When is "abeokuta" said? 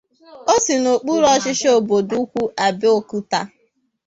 2.67-3.39